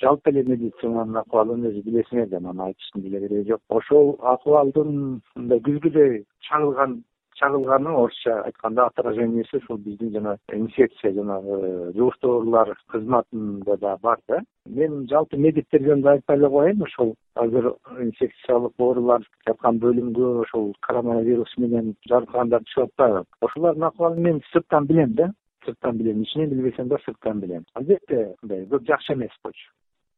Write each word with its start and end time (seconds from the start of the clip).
жалпы 0.00 0.30
эле 0.30 0.42
медицинанын 0.44 1.20
акыбалын 1.22 1.66
өзү 1.70 1.82
билесиңер 1.86 2.30
да 2.30 2.40
маны 2.40 2.62
айтыштын 2.68 3.02
деле 3.02 3.20
кереги 3.26 3.50
жок. 3.50 3.60
Ошол 3.68 4.16
акыбалдын 4.20 5.20
мындай 5.36 5.60
күзгүдөй 5.68 6.24
чагылган 6.48 7.02
чагылганы 7.38 7.90
орусча 7.90 8.40
айтканда 8.42 8.86
отражениясы 8.86 9.58
ушул 9.58 9.78
биздин 9.78 10.12
жана 10.12 10.36
инфекция 10.52 11.12
жанагы 11.12 11.92
жугуштуу 11.96 12.32
оорулар 12.38 12.74
кызматында 12.92 13.76
да 13.76 13.96
бар 14.02 14.18
да. 14.28 14.40
Мен 14.66 15.06
жалпы 15.10 15.36
медиктер 15.36 15.82
жөнүндө 15.82 16.12
айтпай 16.14 16.38
эле 16.38 16.48
коеюн 16.48 16.82
ошол 16.82 17.14
азыр 17.34 17.72
инфекциялык 18.00 18.72
оорулар 18.78 19.26
жаткан 19.46 19.80
бөлүмгө 19.84 20.32
ошол 20.44 20.72
коронавирус 20.88 21.56
менен 21.58 21.94
жабыркагандар 22.08 22.64
түшүп 22.68 22.88
атпайбы 22.88 23.24
ушулардын 23.42 23.90
акыбалын 23.90 24.22
мен 24.22 24.40
сырттан 24.52 24.86
билем 24.86 25.14
да 25.14 25.30
сырттан 25.66 25.98
билем 25.98 26.22
ичинен 26.22 26.50
билбесем 26.50 26.88
да 26.88 26.98
сырттан 27.04 27.40
билем. 27.40 27.66
Албетте 27.74 28.34
мындай 28.42 28.64
көп 28.70 28.86
жакшы 28.86 29.12
эмес 29.14 29.34
болчу 29.44 29.68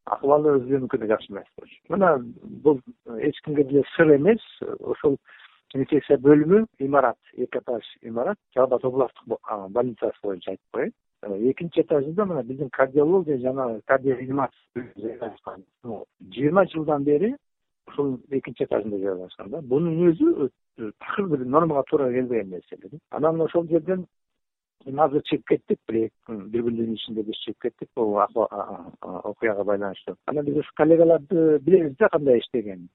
акыбалы 0.05 0.55
өздөрүнүкү 0.59 0.97
да 1.01 1.11
жакшы 1.13 1.33
эмес 1.33 1.51
болчу 1.57 1.77
мына 1.89 2.15
бул 2.63 2.79
эч 3.17 3.41
кимге 3.43 3.63
деле 3.63 3.83
сыр 3.95 4.15
эмес 4.15 4.41
ошол 4.79 5.17
инфекция 5.73 6.17
бөлүмү 6.17 6.65
имарат 6.79 7.17
эки 7.35 7.57
этаж 7.57 7.83
имарат 8.01 8.37
жалал 8.55 8.73
абад 8.73 8.85
областтык 8.85 9.23
больницасы 9.69 10.17
боюнча 10.23 10.51
айтып 10.51 10.71
коеюн. 10.71 10.93
Э, 11.21 11.51
экинчи 11.51 11.81
этажында 11.81 12.25
мына 12.25 12.43
биздин 12.43 12.69
кардиология 12.69 13.37
жана 13.39 13.81
кардиореанимация 13.85 14.85
жыйырма 16.31 16.65
жылдан 16.73 17.03
бери 17.03 17.35
ушул 17.87 18.19
экинчи 18.29 18.63
этажында 18.63 18.97
жайгашкан 18.97 19.49
да. 19.49 19.61
Бунун 19.61 20.13
өзү 20.13 20.49
такыр 20.77 21.27
бир 21.27 21.45
нормага 21.45 21.83
туура 21.89 22.11
келбеген 22.13 22.49
нерсе 22.49 22.77
анан 23.11 23.41
ошол 23.41 23.67
жерден 23.67 24.05
эми 24.85 25.01
азыр 25.01 25.21
чыгып 25.29 25.47
кеттик 25.47 25.79
бир 25.87 25.95
эки 26.05 26.37
бир 26.51 26.63
күндүн 26.67 26.93
ичинде 26.95 27.23
биз 27.23 27.39
чыгып 27.45 27.61
кеттик 27.61 27.89
бул 27.95 28.17
окуяга 28.19 29.63
байланыштуу. 29.63 30.15
Анан 30.27 30.45
биз 30.45 30.57
ушу 30.57 30.71
коллегаларды 30.75 31.59
билебиз 31.59 31.97
да 31.97 32.09
кандай 32.09 32.39
иштегенин 32.39 32.87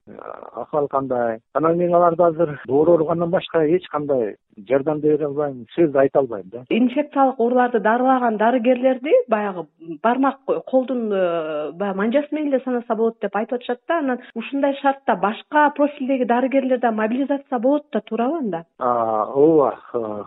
акыбал 0.53 0.87
кандай? 0.87 1.39
Анан 1.53 1.77
мен 1.77 1.93
аларды 1.93 2.23
азыр 2.23 2.61
доор 2.67 2.89
ооругандан 2.89 3.29
башка 3.29 3.65
эч 3.65 3.87
кандай 3.89 4.35
жардам 4.57 4.99
бере 4.99 5.25
албайм 5.25 5.65
сөз 5.75 5.95
айта 5.95 6.19
албайм 6.19 6.49
да. 6.49 6.63
Инфекциялык 6.69 7.39
ооруларды 7.39 7.79
дарылаган 7.79 8.37
дарыгерлерди 8.37 9.11
баягы 9.27 9.67
бармак 10.03 10.39
колдун 10.65 11.11
э, 11.11 11.71
баягы 11.73 11.97
манжасы 11.97 12.27
менен 12.31 12.53
эле 12.53 12.61
санаса 12.63 12.95
болот 12.95 13.17
деп 13.21 13.35
айтып 13.35 13.59
атышат 13.59 13.79
да. 13.87 13.99
Анан 13.99 14.19
ушундай 14.33 14.75
шартта 14.81 15.15
башка 15.15 15.69
профилдеги 15.75 16.23
дарыгерлер 16.23 16.79
да 16.79 16.91
мобилизация 16.91 17.59
болот 17.59 17.85
да 17.91 18.01
туурабы 18.01 18.37
анда 18.37 18.65
ооба 18.79 19.77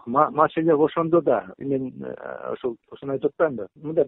маселе 0.07 0.75
ошондо 0.75 1.21
да 1.21 1.45
мен 1.59 1.93
э, 2.05 2.15
ошол 2.53 2.77
ошону 2.91 3.13
айтып 3.13 3.33
атпаймынбы 3.33 3.67
мындай 3.83 4.05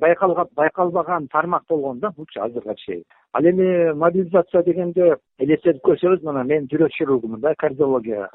байкалбаган 0.57 1.29
тармак 1.29 1.65
болгон 1.69 2.01
да 2.01 2.11
булчу 2.17 2.41
азыркыга 2.43 2.75
чейин 2.77 3.05
ал 3.33 3.45
эми 3.45 3.93
мобилизация 3.95 4.63
дегенде 4.63 5.17
элестетип 5.39 5.85
көрсөңүз 5.87 6.25
мына 6.27 6.43
мен 6.45 6.67
жүрөк 6.73 6.93
хирургумун 6.97 7.41
да 7.41 7.55
кардиология 7.59 8.29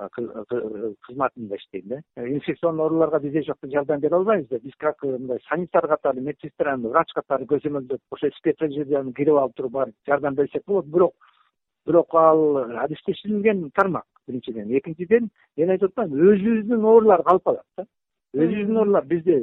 кызматында 1.08 1.56
иштейм 1.56 1.88
да. 1.88 2.00
Э, 2.16 2.28
инфекционный 2.28 2.84
ооруларга 2.84 3.20
биз 3.20 3.36
эч 3.36 3.50
убакта 3.50 3.70
жардам 3.72 4.00
бере 4.00 4.16
албайбыз 4.16 4.48
да. 4.50 4.60
Биз 4.60 4.74
как 4.78 5.04
мындай 5.04 5.40
санитар 5.50 5.88
катары 5.88 6.22
медсестраны 6.22 6.90
врач 6.90 7.12
катары 7.14 7.46
көзөмөлдөп 7.46 8.00
ошо 8.12 8.30
спецодежданы 8.38 9.14
кирип 9.14 9.36
алып 9.36 9.56
туруп 9.56 9.72
барып 9.72 9.96
жардам 10.08 10.36
берсек 10.36 10.64
болот. 10.66 10.86
Бирок 10.86 11.14
бирок 11.86 12.16
ал 12.16 12.58
обеспеченген 12.86 13.70
тармак 13.72 14.06
биринчиден. 14.28 14.72
Экинчиден 14.78 15.30
мен 15.58 15.70
айтып 15.70 15.92
атпаймынбы 15.92 16.34
өзүбүздүн 16.36 16.86
оорулар 16.86 17.24
калып 17.24 17.44
калат 17.44 17.66
да 17.78 17.86
өзүбүздүн 18.36 18.78
оорулар 18.82 19.06
бизде 19.12 19.38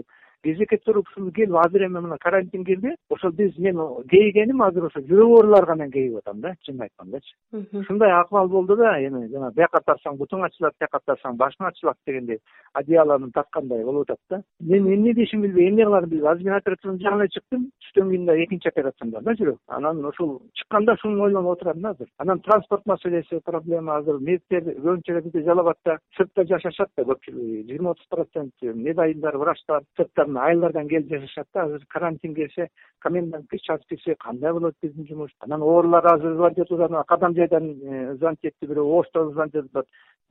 кезекке 0.45 0.79
туруп 0.79 1.09
ушуну 1.09 1.33
келип 1.33 1.57
азыр 1.57 1.87
эми 1.87 2.01
мына 2.01 2.19
карантин 2.19 2.65
кирди 2.65 2.95
ошол 3.11 3.33
биз 3.33 3.57
мен 3.59 3.77
кейигеним 4.11 4.63
азыр 4.63 4.87
ошо 4.87 5.01
жүрөк 5.01 5.37
ооруларга 5.39 5.75
мен 5.75 5.91
кейип 5.91 6.17
атам 6.19 6.41
да 6.41 6.55
чынын 6.63 6.83
айткандачы 6.83 7.35
ушундай 7.73 8.11
акыбал 8.11 8.49
болду 8.49 8.77
да 8.77 8.99
эми 9.01 9.29
жана 9.29 9.53
бияка 9.55 9.81
тартсаң 9.87 10.17
бутуң 10.19 10.45
ачылат 10.45 10.75
тияка 10.79 11.01
тартсаң 11.07 11.37
башың 11.37 11.67
ачылат 11.67 11.97
дегендей 12.07 12.41
одеялону 12.75 13.31
тарткандай 13.31 13.85
болуп 13.85 14.11
атат 14.11 14.19
да. 14.31 14.43
Мен 14.61 14.87
эмне 14.87 15.15
дешимди 15.15 15.49
билбей 15.49 15.69
эмне 15.69 15.85
кылаарымды 15.85 16.17
билбей 16.17 16.31
азыр 16.31 16.45
мен 16.45 16.55
операциядон 16.55 16.99
жаңы 16.99 17.23
эле 17.23 17.29
чыктым 17.29 17.67
түштөн 17.83 18.11
кийин 18.11 18.27
дагы 18.27 18.45
экинчи 18.45 18.69
операциям 18.69 19.11
бар 19.11 19.23
да 19.23 19.35
жүрөк. 19.39 19.59
Анан 19.69 20.05
ушул 20.05 20.41
чыкканда 20.55 20.95
ушуну 20.95 21.25
ойлонуп 21.25 21.53
отурам 21.59 21.81
да 21.81 21.91
азыр. 21.91 22.09
Анан 22.19 22.41
транспорт 22.41 22.87
маселеси 22.87 23.41
проблема 23.45 23.97
азыр 23.97 24.19
медиктер 24.21 24.63
көбүнчө 24.63 25.13
эле 25.13 25.23
бизде 25.23 25.43
жалал 25.43 25.67
абадта 25.67 25.99
сыртта 26.17 26.45
жашашат 26.45 26.91
да 26.97 27.03
көпчүлүгү 27.03 27.65
жыйырма 27.69 27.91
отуз 27.91 28.07
процент 28.11 28.55
медайымдар 28.63 29.37
врачтар 29.37 29.83
сырттан 29.97 30.32
айылдардан 30.37 30.89
келип 30.89 31.09
жашашат 31.11 31.47
да. 31.55 31.65
Азыр 31.65 31.85
карантин 31.89 32.35
келсе 32.35 32.69
комендантский 33.01 33.59
час 33.59 33.81
кирсе 33.89 34.15
кандай 34.15 34.53
болот 34.53 34.75
биздин 34.83 35.07
жумуш? 35.07 35.31
Анан 35.41 35.63
оорулар 35.63 36.07
азыр 36.15 36.35
звонить 36.35 36.59
этип 36.59 36.81
атат 36.81 37.07
кадам 37.07 37.35
жайдан 37.35 37.71
э, 37.83 38.15
звонить 38.17 38.45
этти 38.45 38.67
бирөө 38.67 39.01
оштон 39.01 39.33
звонить 39.33 39.55
этип 39.55 39.77
атат. 39.77 39.89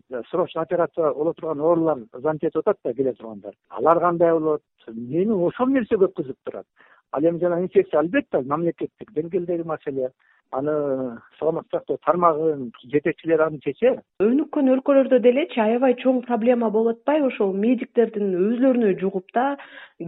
Э, 0.09 0.21
срочно 0.29 0.61
операция 0.61 1.13
боло 1.13 1.33
турган 1.33 1.59
оорулар 1.59 1.99
звонить 2.13 2.43
этип 2.43 2.57
атат 2.57 2.77
да 2.83 2.93
келе 2.93 3.13
тургандар. 3.13 3.53
Алар 3.69 3.99
кандай 3.99 4.31
болот? 4.31 4.61
Мени 4.87 5.31
ошол 5.31 5.67
нерсе 5.67 5.95
көп 5.95 6.13
кызыгып 6.13 6.37
турат. 6.45 6.65
Ал 7.11 7.23
эми 7.23 7.39
жана 7.39 7.61
инфекция 7.61 7.99
албетте 7.99 8.41
мамлекеттик 8.41 9.11
деңгээлдеги 9.11 9.63
маселе. 9.67 10.11
Аны 10.51 11.17
саламаттык 11.39 11.71
сактоо 11.71 11.97
тармагынын 12.05 12.71
жетекчилери 12.91 13.43
аны 13.45 13.59
чечет 13.63 14.01
өнүккөн 14.19 14.71
өлкөлөрдө 14.73 15.21
делечи 15.23 15.61
аябай 15.63 15.95
чоң 16.01 16.25
проблема 16.25 16.69
болуп 16.69 16.99
атпайбы 16.99 17.29
ошол 17.29 17.53
медиктердин 17.55 18.33
өзүлөрүнө 18.35 18.97
жугуп 18.99 19.31
да 19.31 19.45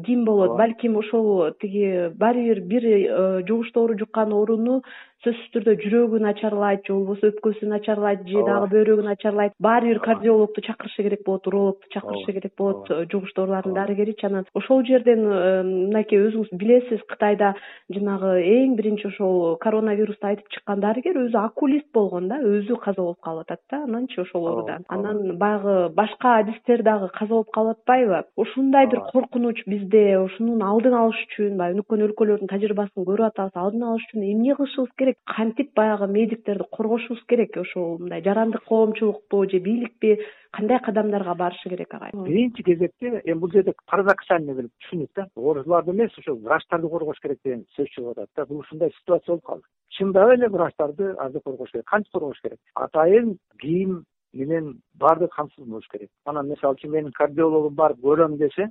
ким 0.06 0.26
болот 0.26 0.58
балким 0.58 0.98
ошол 0.98 1.52
тиги 1.62 2.10
баары 2.16 2.44
бир 2.44 2.62
бир 2.62 2.84
э, 2.86 3.44
жугуштуу 3.48 3.84
оору 3.84 3.98
жуккан 3.98 4.34
ооруну 4.34 4.82
сөзсүз 5.24 5.52
түрдө 5.54 5.74
жүрөгү 5.80 6.20
начарлайт 6.20 6.82
же 6.84 6.94
болбосо 6.94 7.30
өпкөсү 7.32 7.68
начарлайт 7.72 8.26
же 8.28 8.42
дагы 8.44 8.68
бөйрөгү 8.74 9.06
начарлайт. 9.06 9.54
Баары 9.60 9.94
бир 9.94 10.00
кардиологду 10.04 10.62
чакырышы 10.66 11.04
керек 11.06 11.24
болот 11.26 11.48
урологду 11.48 11.88
чакырышы 11.94 12.34
керек 12.36 12.54
болот 12.58 12.92
жугуштуу 13.12 13.46
оорулардын 13.46 13.74
дарыгеричи 13.74 14.26
анан 14.28 14.46
ошол 14.54 14.84
жерден 14.84 15.24
э, 15.24 15.64
мынакей 15.64 16.20
өзүңүз 16.28 16.52
билесиз 16.60 17.06
кытайда 17.08 17.54
жанагы 17.90 18.34
эң 18.44 18.76
биринчи 18.76 19.08
ошол 19.08 19.56
коронавирусту 19.64 20.28
айтып 20.28 20.52
чыккан 20.58 20.84
дарыгер 20.84 21.22
өзү 21.24 21.40
окулист 21.40 21.88
болгон 21.94 22.28
да 22.28 22.42
өзү 22.44 22.76
каза 22.84 23.00
болуп 23.02 23.22
калып 23.24 23.48
атат 23.48 23.64
да 23.72 23.84
ананчы 23.88 24.22
ошол 24.26 24.50
оорудан 24.52 24.84
анан 24.90 25.38
баягы 25.38 25.88
башка 25.96 26.40
адистер 26.44 26.84
дагы 26.84 27.08
каза 27.16 27.32
болуп 27.32 27.52
калып 27.56 27.80
атпайбы. 27.80 28.24
Ушундай 28.36 28.88
бир 28.88 29.00
коркунуч 29.12 29.64
бизде 29.84 30.18
ушунун 30.20 30.62
алдын 30.64 30.94
алыш 30.96 31.18
үчүн 31.28 31.58
баягы 31.58 31.78
өнүккөн 31.78 32.04
өлкөлөрдүн 32.08 32.50
тажрыйбасын 32.52 33.06
көрүп 33.08 33.28
атабыз. 33.28 33.56
Алдын 33.56 33.84
алыш 33.84 34.06
үчүн 34.08 34.24
эмне 34.24 34.56
кылышыбыз 34.56 34.92
керек? 34.98 35.18
Кантип 35.28 35.74
баягы 35.76 36.08
медиктерди 36.08 36.64
коргошубуз 36.72 37.24
керек? 37.28 37.58
Ошол 37.58 37.98
мындай 38.00 38.24
жарандык 38.24 38.64
коомчулукпу 38.64 39.44
же 39.50 39.60
бийликпи? 39.60 40.20
Кандай 40.52 40.80
кадамдарга 40.80 41.36
барышы 41.36 41.70
керек 41.70 41.94
агай? 41.94 42.12
Биринчи 42.14 42.64
кезекте 42.64 43.22
эми 43.26 43.40
бул 43.40 43.52
жерде 43.52 43.74
парадоксальный 43.90 44.54
бир 44.54 44.70
түшүнүк 44.86 45.10
да. 45.16 45.28
Ооручуларды 45.36 45.92
эмес 45.92 46.18
ошо 46.18 46.36
врачтарды 46.36 46.90
коргош 46.90 47.20
керек 47.22 47.40
деген 47.44 47.66
сөз 47.76 47.88
чыгып 47.96 48.12
атат 48.12 48.30
да. 48.36 48.46
Бул 48.46 48.60
ушундай 48.60 48.92
ситуация 49.00 49.34
болуп 49.34 49.46
калды. 49.46 49.64
Чындап 49.98 50.34
эле 50.34 50.50
врачтарды 50.50 51.14
азыр 51.18 51.42
коргош 51.42 51.72
керек 51.72 51.86
кантип 51.86 52.12
коргош 52.14 52.42
керек? 52.42 52.60
Атайын 52.76 53.38
кийим 53.60 54.04
менен 54.34 54.80
баардыгы 55.00 55.30
камсыз 55.36 55.66
болуш 55.66 55.88
керек. 55.92 56.10
Анан 56.26 56.48
мисалы 56.50 56.76
үчүн 56.76 56.92
менин 56.92 57.12
кардиологум 57.12 57.76
барып 57.76 58.00
көрөм 58.02 58.38
десе 58.38 58.70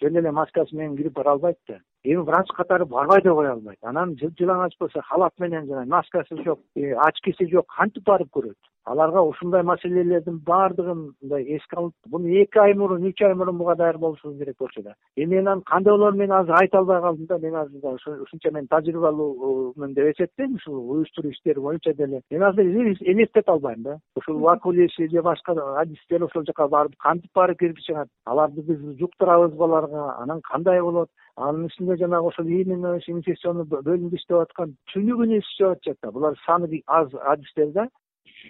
жөн 0.00 0.16
эле 0.20 0.32
маскасы 0.32 0.76
менен 0.76 0.96
кирип 0.96 1.14
бара 1.14 1.32
албайт 1.32 1.58
да. 1.68 1.78
Эми 2.04 2.22
врач 2.24 2.48
катары 2.56 2.86
барбай 2.86 3.22
да 3.22 3.34
кое 3.34 3.52
албайт. 3.52 3.78
Анан 3.82 4.16
жыжалаңач 4.16 4.76
болсо 4.80 5.02
халат 5.02 5.32
менен 5.38 5.66
жана 5.66 5.84
маскасы 5.86 6.42
жок 6.44 6.60
э, 6.76 6.92
очкиси 6.94 7.50
жок 7.50 7.66
кантип 7.76 8.04
барып 8.04 8.30
көрөт 8.32 8.69
аларга 8.84 9.22
ушундай 9.22 9.62
маселелердин 9.62 10.40
баардыгын 10.46 11.00
мындай 11.22 11.44
эске 11.56 11.76
алып 11.76 11.94
муну 12.08 12.28
эки 12.42 12.58
ай 12.58 12.74
мурун 12.74 13.04
үч 13.08 13.22
ай 13.22 13.34
мурун 13.34 13.58
буга 13.58 13.74
даярдык 13.76 14.00
болушубуз 14.00 14.38
керек 14.38 14.56
болчу 14.58 14.82
да. 14.82 14.94
Эми 15.16 15.36
мен 15.36 15.48
анан 15.48 15.62
кандай 15.62 15.92
болорун 15.92 16.18
мен 16.18 16.32
азыр 16.32 16.54
айта 16.60 16.78
албай 16.78 17.00
калдым 17.00 17.26
да 17.26 17.38
мен 17.38 17.54
азыр 17.54 18.22
ушунча 18.22 18.50
мен 18.52 18.66
тажрыйбалуумун 18.68 19.94
деп 19.94 20.14
эсептейм 20.14 20.54
ушул 20.54 20.90
уюштуруу 20.90 21.30
иштери 21.30 21.60
боюнча 21.60 21.92
деле. 21.94 22.22
Мен 22.30 22.42
азыр 22.42 22.64
элестете 22.64 23.50
албайм 23.50 23.82
да. 23.82 23.98
Ушул 24.16 24.46
окулист 24.48 24.96
же 24.98 25.22
башка 25.22 25.52
адистер 25.80 26.22
ошол 26.24 26.44
жака 26.46 26.68
барып 26.68 26.96
кантип 26.98 27.30
барып 27.34 27.58
кирип 27.58 27.78
чыгат? 27.78 28.08
Аларды 28.24 28.62
биз 28.62 28.98
жуктурабызбы 28.98 29.64
аларга 29.64 30.16
анан 30.18 30.40
кандай 30.40 30.80
болот? 30.80 31.08
Анын 31.36 31.66
ичинде 31.66 31.96
жанагы 31.96 32.28
ошол 32.28 32.46
именно 32.46 32.98
инфекционный 33.06 33.64
бөлүмдө 33.64 34.16
иштеп 34.16 34.38
аткан 34.40 34.74
түнү 34.92 35.16
күнү 35.20 35.38
иштеп 35.38 35.68
атышат 35.68 35.98
да. 36.02 36.10
Булар 36.10 36.36
саны 36.46 36.82
аз 36.86 37.08
адистер 37.14 37.72
да 37.72 37.88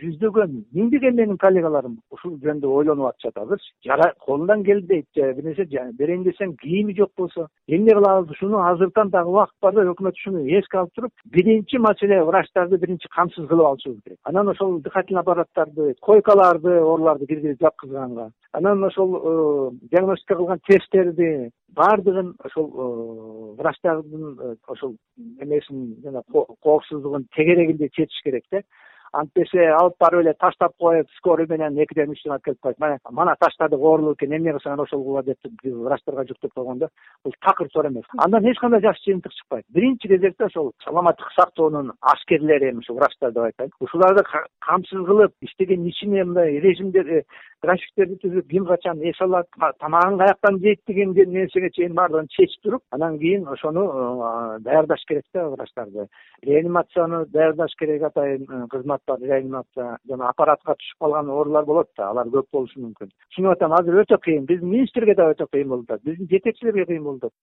жүздөгөн 0.01 0.53
миңдеген 0.77 1.17
менин 1.19 1.39
коллегаларым 1.41 1.97
ушул 2.15 2.37
жөнүндө 2.43 2.71
ойлонуп 2.79 3.11
атышат 3.11 3.39
азырчы 3.43 4.09
колунан 4.25 4.65
келбейт 4.65 5.07
бир 5.17 5.45
нерсе 5.45 5.67
берейин 5.99 6.25
десең 6.25 6.57
кийими 6.63 6.95
жок 6.97 7.13
болсо. 7.19 7.49
Эмне 7.69 7.95
кылабыз 7.95 8.31
ушуну 8.31 8.63
азыртан 8.65 9.11
дагы 9.11 9.31
убакыт 9.31 9.57
бар 9.63 9.75
да 9.75 9.87
өкмөт 9.93 10.19
ушуну 10.21 10.45
эске 10.59 10.79
алып 10.79 10.95
туруп 10.95 11.13
биринчи 11.37 11.79
маселе 11.79 12.23
врачтарды 12.25 12.79
биринчи 12.79 13.09
камсыз 13.09 13.49
кылып 13.49 13.67
алышыбыз 13.67 14.03
керек. 14.05 14.19
Анан 14.25 14.49
ошол 14.49 14.81
дыхательный 14.81 15.21
аппараттарды 15.21 15.95
койкаларды 16.01 16.79
ооруларды 16.79 17.27
киргизип 17.27 17.61
жапкызганга 17.61 18.31
анан 18.53 18.85
ошол 18.85 19.17
э, 19.17 19.71
диагностика 19.91 20.37
кылган 20.37 20.61
тесттерди 20.67 21.51
баардыгын 21.69 22.35
ошол 22.45 22.67
э, 22.67 23.55
врачтардын 23.63 24.57
ошол 24.67 24.97
эмесин 25.17 25.97
жана 26.03 26.23
коопсуздугун 26.63 27.27
тегерегинде 27.37 27.89
чечиш 27.89 28.23
керек 28.25 28.45
да 28.51 28.63
антпесе 29.13 29.67
алып 29.75 29.95
барып 30.01 30.21
эле 30.23 30.35
таштап 30.39 30.73
коюп 30.79 31.09
скорый 31.17 31.47
менен 31.51 31.79
экиден 31.83 32.13
үчтөн 32.15 32.35
алып 32.37 32.45
келип 32.45 32.61
коет 32.63 32.79
мына 32.79 33.35
таштадык 33.41 33.81
оорулуу 33.81 34.15
экен 34.15 34.37
эмне 34.37 34.55
кылсаң 34.55 34.83
ошол 34.85 35.05
кыла 35.05 35.23
деп 35.23 35.39
врачтарга 35.65 36.25
жүктөп 36.29 36.55
койгондо 36.55 36.89
бул 37.25 37.35
такыр 37.41 37.69
туура 37.69 37.91
эмес. 37.91 38.05
Андан 38.19 38.47
эч 38.47 38.59
кандай 38.59 38.81
жакшы 38.81 39.11
жыйынтык 39.11 39.33
чыкпайт. 39.33 39.65
Биринчи 39.69 40.09
кезекте 40.09 40.45
ошол 40.45 40.73
саламаттык 40.85 41.33
сактоонун 41.37 41.93
ашкерлери 42.01 42.71
эми 42.71 42.79
ушу 42.79 42.95
врачтар 42.95 43.33
деп 43.33 43.45
айтайын 43.51 43.73
ушуларды 43.81 44.25
камсыз 44.61 45.07
кылып 45.07 45.33
иштеген 45.41 45.87
ичине 45.87 46.25
мындай 46.25 46.61
режимдер 46.61 47.07
э, 47.09 47.23
графиктерди 47.63 48.17
түзүп 48.23 48.49
ким 48.51 48.67
качан 48.67 49.01
эс 49.11 49.21
алат 49.21 49.49
тамагын 49.81 50.19
каяктан 50.19 50.59
жейт 50.65 50.81
деген 50.87 51.13
нерсеге 51.33 51.71
чейин 51.77 51.95
баардыгын 51.95 52.29
чечип 52.37 52.63
туруп 52.63 52.83
анан 52.91 53.19
кийин 53.19 53.47
ошону 53.49 53.85
э, 53.87 54.59
даярдаш 54.61 55.05
керек 55.09 55.25
да 55.35 55.49
врачтарды 55.51 56.07
реанимацияны 56.43 57.27
даярдаш 57.27 57.75
керек 57.79 58.03
атайын 58.03 58.47
э, 58.49 58.67
кызмат 58.71 59.03
бар 59.07 59.19
реанимация 59.21 59.99
жана 60.09 60.29
аппаратка 60.31 60.73
түшүп 60.73 61.05
калган 61.05 61.29
оорулар 61.29 61.65
болот 61.65 61.89
да 61.97 62.09
алар 62.11 62.27
көп 62.27 62.49
болушу 62.53 62.81
мүмкүн. 62.81 63.13
Түшүнүп 63.35 63.57
атам 63.57 63.77
азыр 63.79 64.01
өтө 64.05 64.21
кыйын 64.25 64.47
биздин 64.49 64.71
министрге 64.71 65.15
да 65.15 65.31
өтө 65.35 65.47
кыйын 65.53 65.69
болуп 65.69 65.91
атат 65.91 66.05
биздин 66.05 66.31
жетекчилерге 66.33 66.87
кыйын 66.87 67.05
болуп 67.05 67.25
атат 67.25 67.37